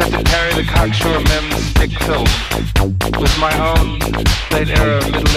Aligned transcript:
set 0.00 0.12
to 0.12 0.24
carry 0.24 0.54
the 0.54 0.62
cocksure 0.62 1.20
mem's 1.28 1.64
stick 1.70 1.90
tilt 1.90 2.28
with 3.20 3.34
my 3.38 3.52
own 3.70 3.98
late 4.52 4.70
era 4.70 5.00
middle 5.10 5.29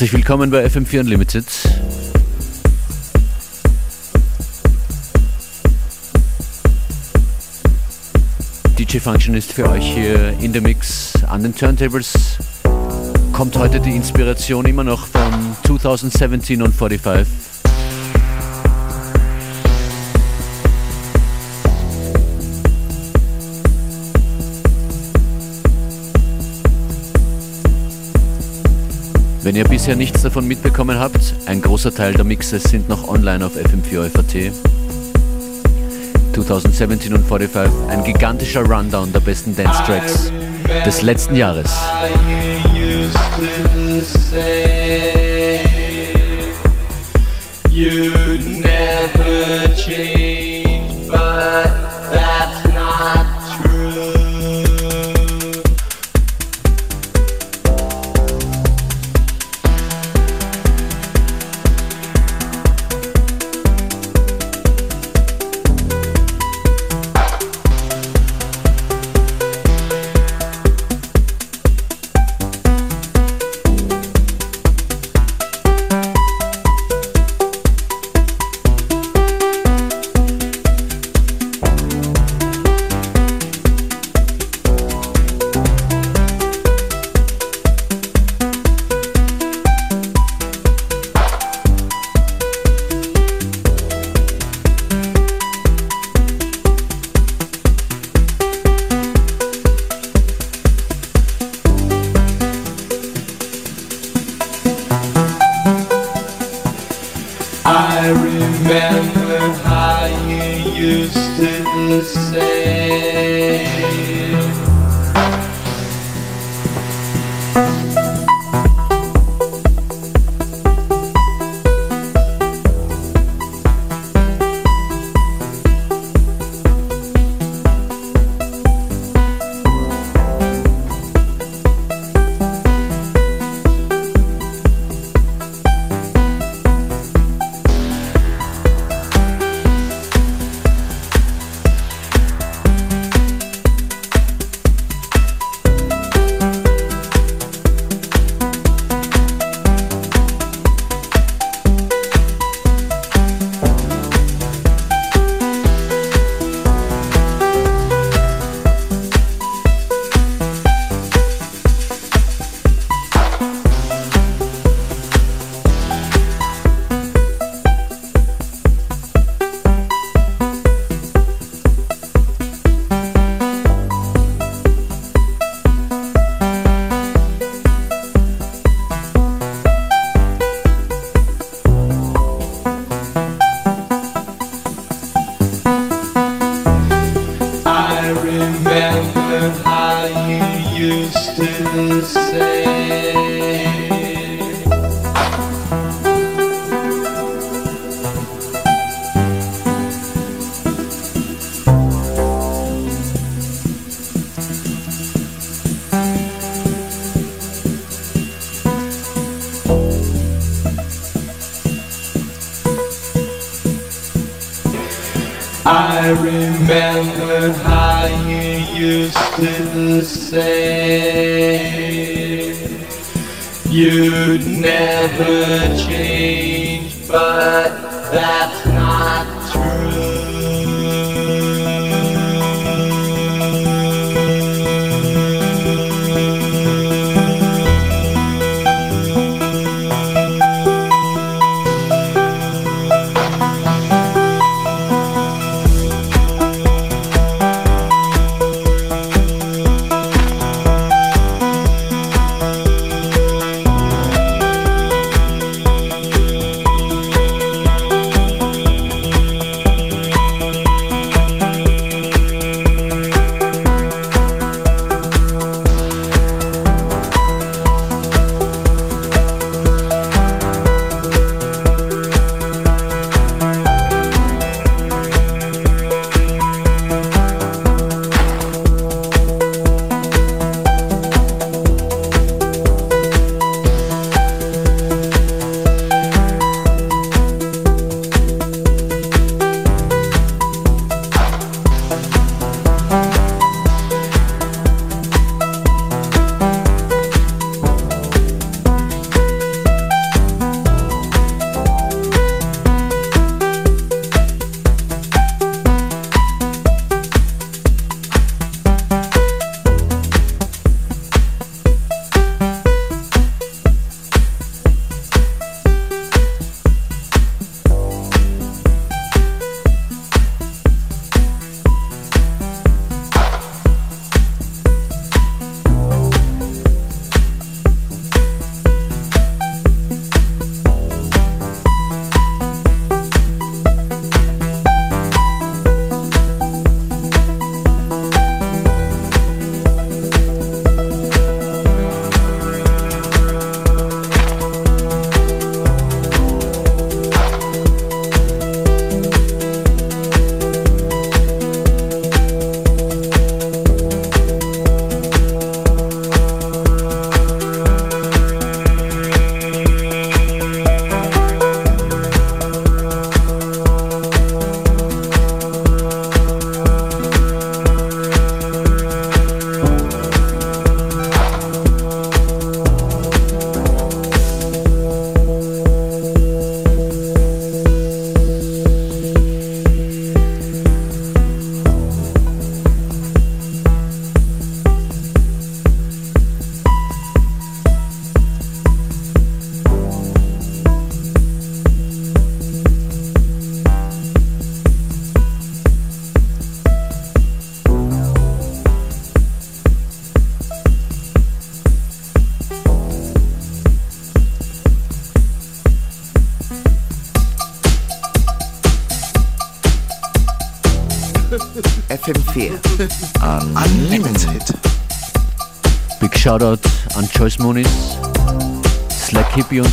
Herzlich 0.00 0.14
willkommen 0.14 0.50
bei 0.50 0.64
FM4 0.64 1.00
Unlimited. 1.00 1.44
DJ 8.78 8.96
Function 8.96 9.34
ist 9.34 9.52
für 9.52 9.68
euch 9.68 9.84
hier 9.84 10.30
in 10.40 10.54
der 10.54 10.62
Mix 10.62 11.12
an 11.28 11.42
den 11.42 11.54
Turntables. 11.54 12.14
Kommt 13.34 13.58
heute 13.58 13.78
die 13.78 13.94
Inspiration 13.94 14.64
immer 14.64 14.84
noch 14.84 15.06
von 15.06 15.54
2017 15.66 16.62
und 16.62 16.74
45. 16.74 17.49
Wenn 29.42 29.56
ihr 29.56 29.64
bisher 29.64 29.96
nichts 29.96 30.20
davon 30.20 30.46
mitbekommen 30.46 30.98
habt, 30.98 31.34
ein 31.46 31.62
großer 31.62 31.94
Teil 31.94 32.12
der 32.12 32.24
Mixes 32.24 32.64
sind 32.64 32.90
noch 32.90 33.08
online 33.08 33.44
auf 33.46 33.52
FM4FAT. 33.56 34.52
2017 36.34 37.14
und 37.14 37.26
45 37.26 37.72
ein 37.88 38.04
gigantischer 38.04 38.62
Rundown 38.62 39.12
der 39.12 39.20
besten 39.20 39.56
Dance 39.56 39.82
Tracks 39.84 40.30
des 40.84 41.00
letzten 41.02 41.36
Jahres. 41.36 41.70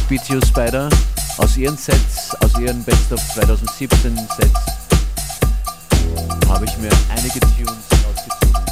BTO 0.10 0.40
Spider 0.46 0.88
aus 1.38 1.58
ihren 1.58 1.76
Sets, 1.76 2.34
aus 2.40 2.58
ihren 2.58 2.82
Best 2.86 3.12
of 3.12 3.22
2017 3.34 4.16
Sets 4.16 4.78
habe 6.48 6.64
ich 6.64 6.78
mir 6.78 6.90
einige 7.10 7.42
Tunes 7.42 7.84
ausgezogen. 8.08 8.66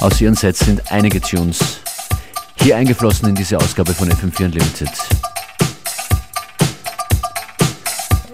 Aus 0.00 0.20
ihren 0.20 0.34
Sets 0.34 0.58
sind 0.58 0.92
einige 0.92 1.22
Tunes 1.22 1.80
hier 2.60 2.76
eingeflossen 2.76 3.30
in 3.30 3.34
diese 3.34 3.56
Ausgabe 3.56 3.94
von 3.94 4.10
FM4 4.10 4.44
Unlimited. 4.44 4.90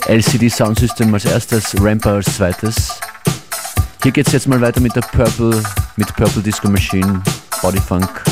LCD 0.06 0.49
Sound 0.49 0.80
System 0.80 1.14
als 1.14 1.25
erstes, 1.25 1.72
Ramper 1.80 2.14
als 2.14 2.34
zweites. 2.34 2.99
Hier 4.02 4.11
geht 4.11 4.26
es 4.26 4.32
jetzt 4.32 4.49
mal 4.49 4.61
weiter 4.61 4.80
mit 4.80 4.96
der 4.96 5.02
Purple, 5.02 5.62
mit 5.96 6.12
Purple 6.16 6.42
Disco 6.42 6.68
Machine, 6.68 7.22
Body 7.62 7.80
Funk. 7.80 8.32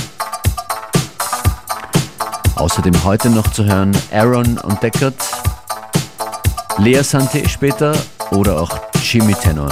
Außerdem 2.61 3.05
heute 3.05 3.31
noch 3.31 3.51
zu 3.53 3.65
hören 3.65 3.91
Aaron 4.13 4.59
und 4.59 4.83
Deckard, 4.83 5.15
Lea 6.77 7.03
Sante 7.03 7.49
später 7.49 7.97
oder 8.33 8.61
auch 8.61 8.71
Jimmy 9.03 9.33
Tenor. 9.33 9.71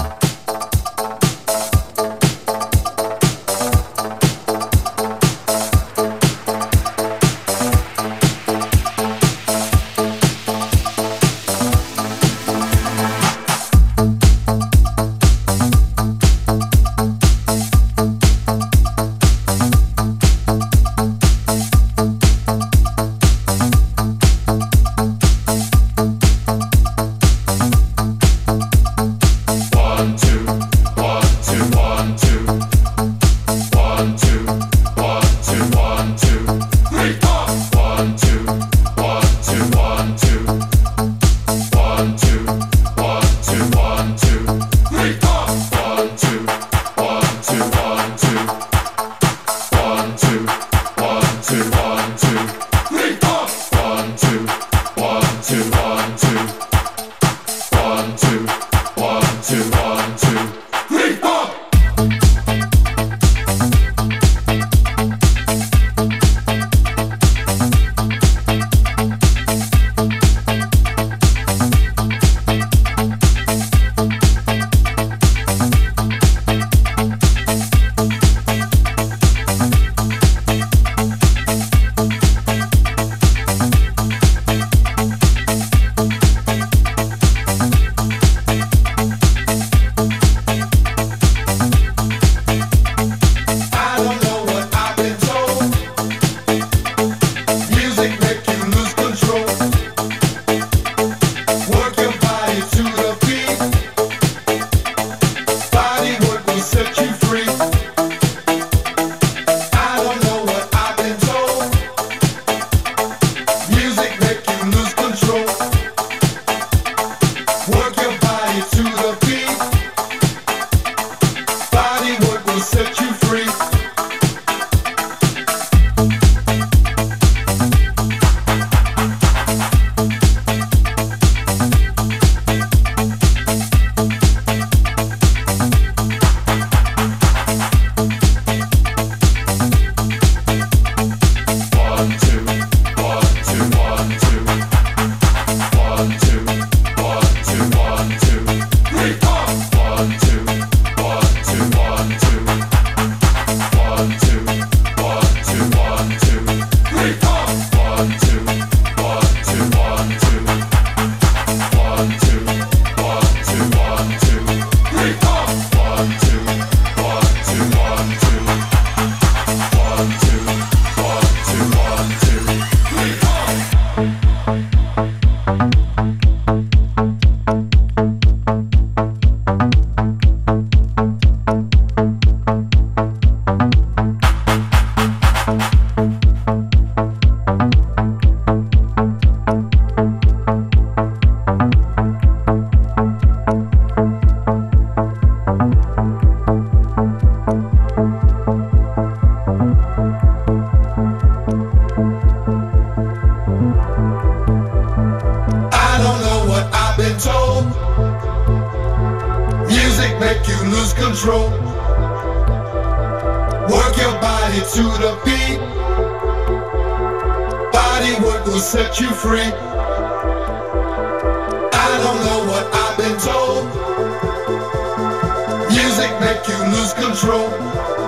control. 227.20 228.07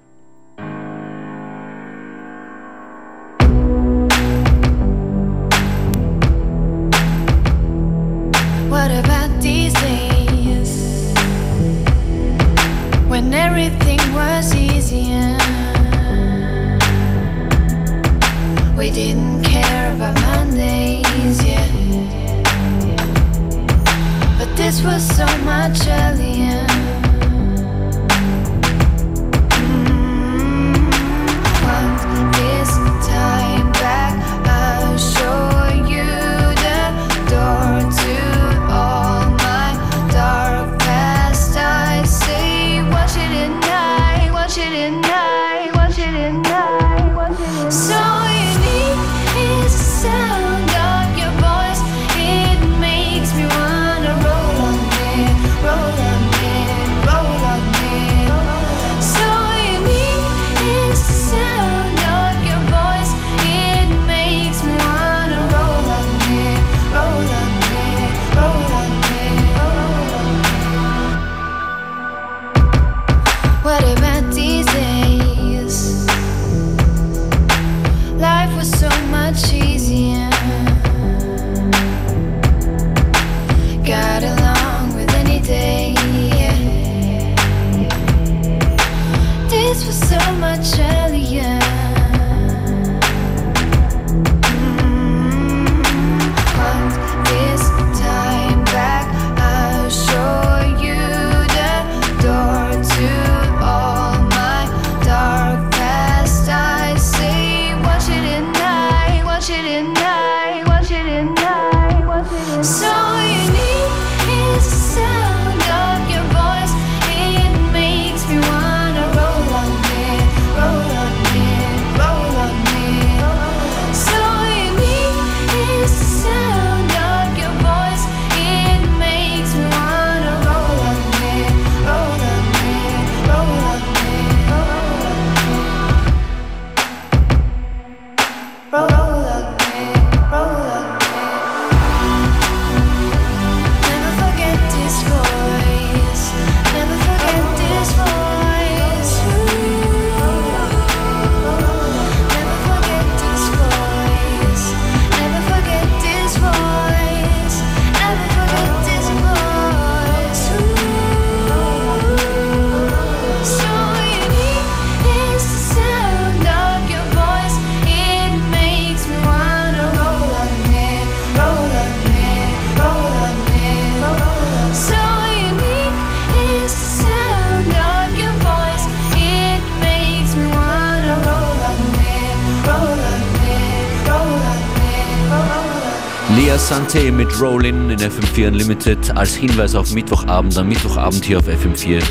Tee 186.91 187.09
mit 187.09 187.39
Rollin 187.39 187.89
in 187.89 187.99
FM4 187.99 188.47
Unlimited. 188.47 189.15
Als 189.15 189.33
Hinweis 189.35 189.75
auf 189.75 189.93
Mittwochabend, 189.93 190.57
am 190.57 190.67
Mittwochabend 190.67 191.23
hier 191.23 191.39
auf 191.39 191.47
FM4 191.47 192.01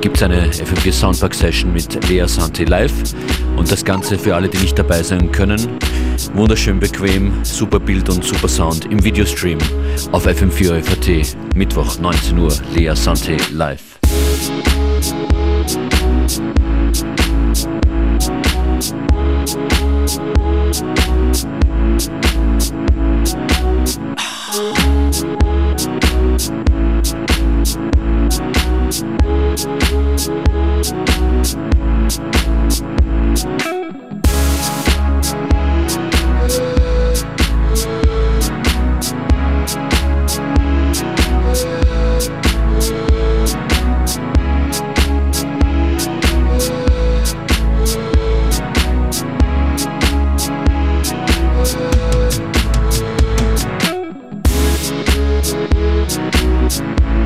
gibt 0.00 0.16
es 0.16 0.22
eine 0.22 0.50
FM4 0.50 0.92
Soundpack 0.92 1.34
Session 1.34 1.74
mit 1.74 2.08
Lea 2.08 2.26
Santi 2.26 2.64
live. 2.64 2.92
Und 3.56 3.70
das 3.70 3.84
Ganze 3.84 4.18
für 4.18 4.34
alle, 4.34 4.48
die 4.48 4.56
nicht 4.56 4.78
dabei 4.78 5.02
sein 5.02 5.30
können. 5.30 5.60
Wunderschön 6.32 6.80
bequem, 6.80 7.32
super 7.44 7.78
Bild 7.78 8.08
und 8.08 8.24
super 8.24 8.48
Sound 8.48 8.86
im 8.86 9.04
Videostream 9.04 9.58
auf 10.12 10.26
FM4 10.26 10.84
FAT. 10.84 11.36
Mittwoch 11.54 11.98
19 11.98 12.38
Uhr, 12.38 12.52
Lea 12.74 12.94
Santi 12.94 13.36
live. 13.52 13.89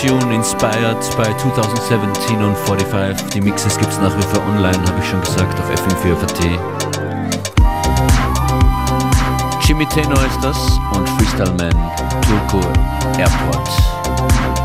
Tune 0.00 0.34
inspired 0.34 0.98
bei 1.16 1.32
2017 1.32 2.42
und 2.44 2.54
45. 2.54 3.30
Die 3.30 3.40
Mixes 3.40 3.78
gibt 3.78 3.90
es 3.90 3.98
nach 3.98 4.14
wie 4.16 4.22
vor 4.22 4.42
online, 4.46 4.76
habe 4.76 5.00
ich 5.00 5.08
schon 5.08 5.20
gesagt, 5.22 5.58
auf 5.58 5.70
FM4 5.70 6.14
Jimmy 9.66 9.86
Tenor 9.86 10.18
ist 10.26 10.38
das 10.42 10.58
und 10.92 11.08
Freestyle 11.08 11.50
Man 11.52 11.92
Turku 12.22 12.60
Airport. 13.18 14.55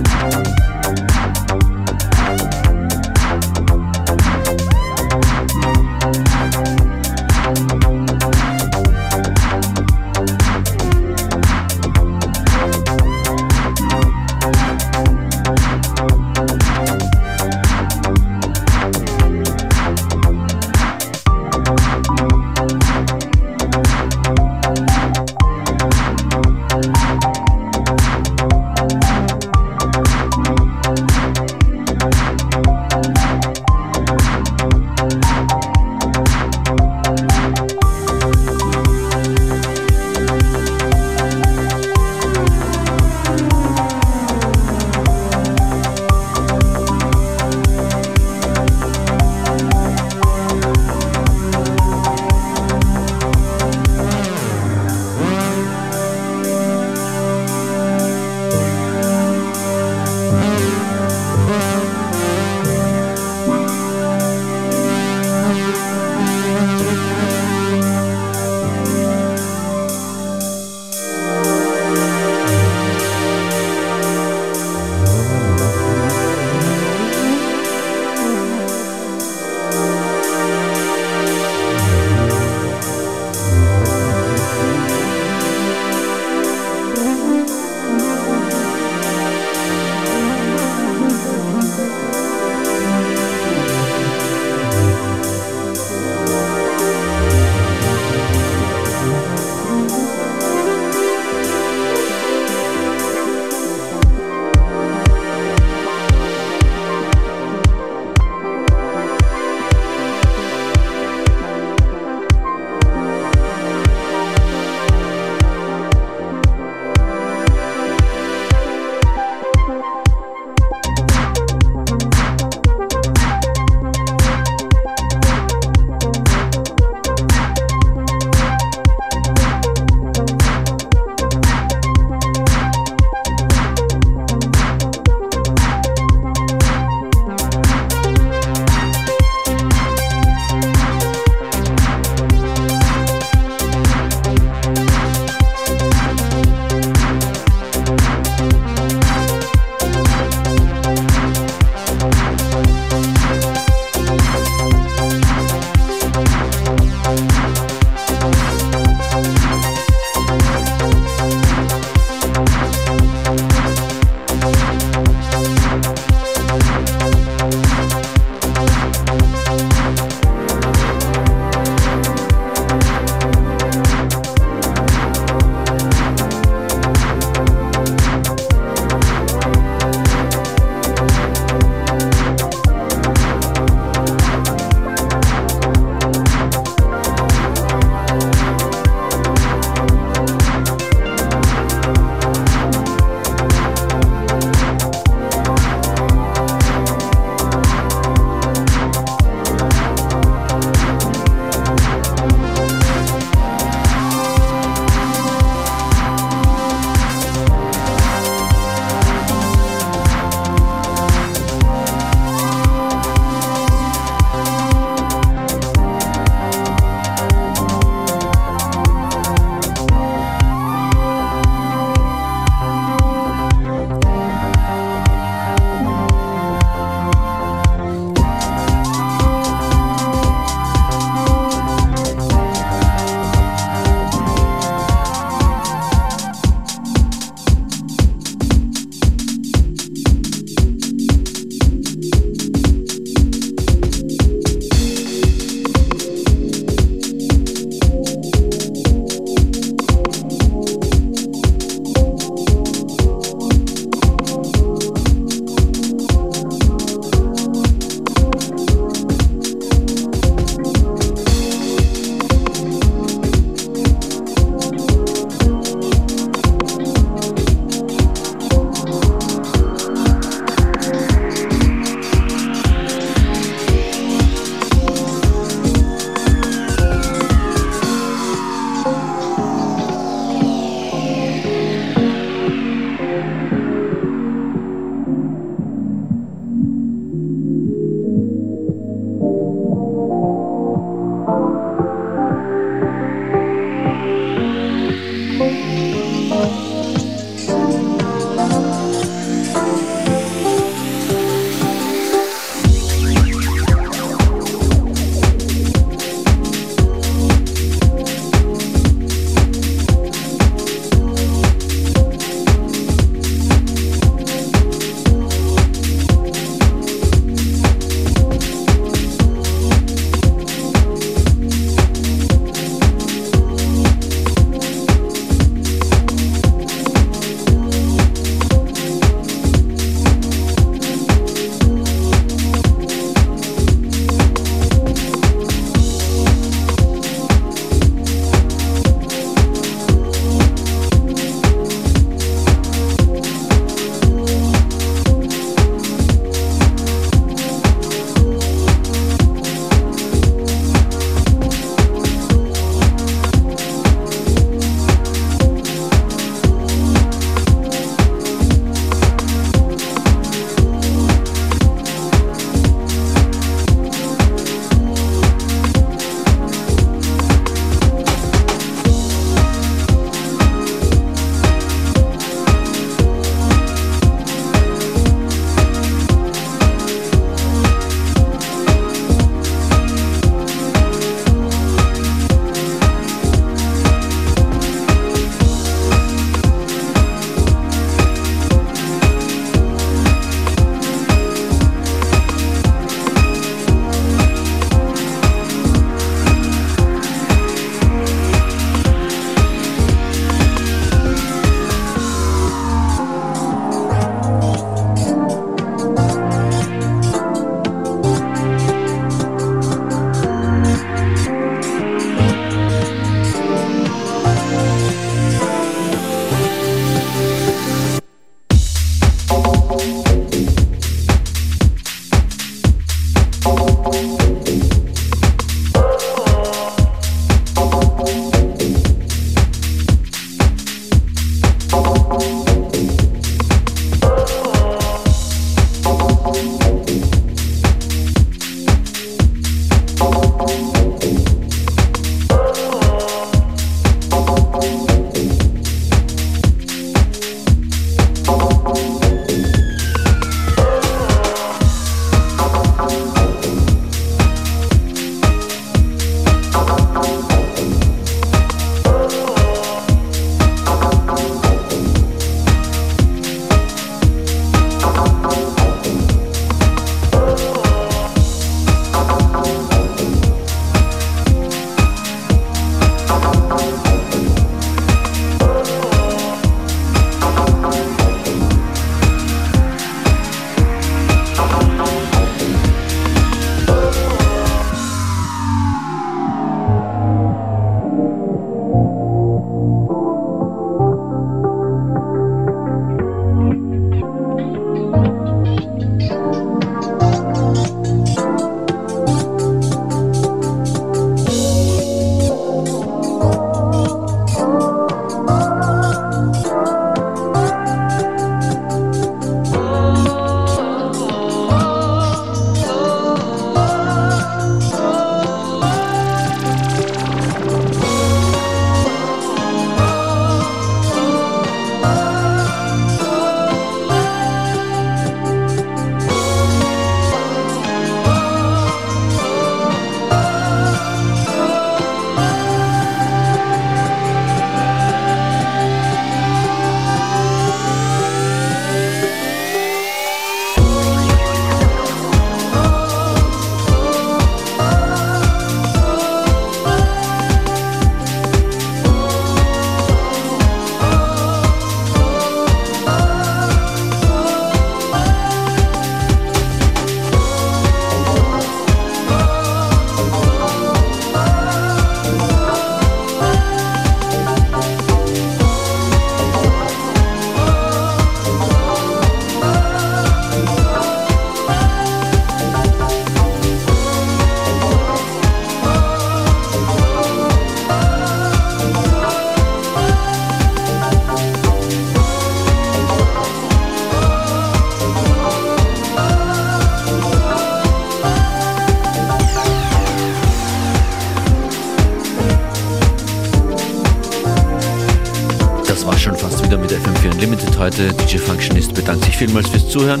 Heute. 597.58 597.92
DJ 597.92 598.18
Functionist 598.18 598.74
bedankt 598.74 599.04
sich 599.04 599.16
vielmals 599.16 599.48
fürs 599.48 599.68
Zuhören. 599.68 600.00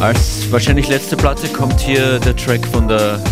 Als 0.00 0.50
wahrscheinlich 0.50 0.88
letzte 0.88 1.16
Platte 1.16 1.48
kommt 1.48 1.80
hier 1.80 2.18
der 2.18 2.34
Track 2.36 2.66
von 2.66 2.88
der 2.88 3.22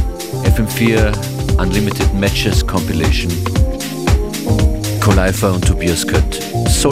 FM4 0.44 1.12
Unlimited 1.58 2.12
Matches 2.14 2.66
Compilation. 2.66 3.32
Koleifa 5.00 5.50
und 5.50 5.66
Tobias 5.66 6.06
Kött. 6.06 6.40
So 6.68 6.90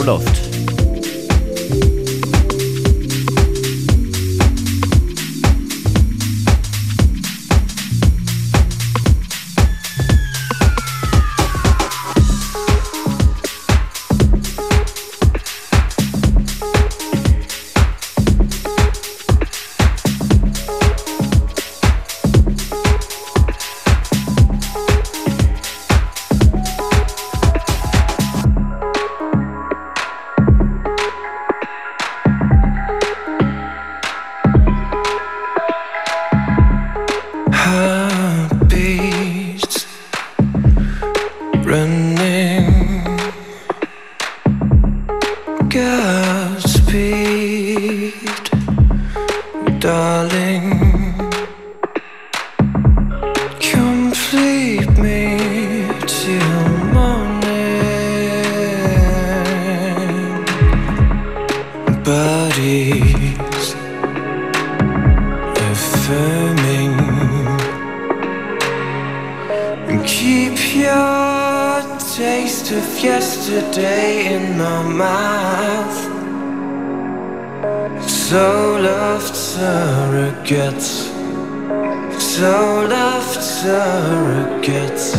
in 74.21 74.57
my 74.57 74.83
mouth. 74.83 75.99
Soul 78.07 78.85
after 78.85 79.33
surrogates, 79.33 81.09
Soul 82.19 82.93
after 82.93 83.41
surrogates. 83.41 85.15